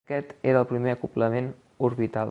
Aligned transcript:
Aquest 0.09 0.31
era 0.53 0.61
el 0.63 0.67
primer 0.71 0.95
acoblament 0.97 1.53
orbital. 1.91 2.19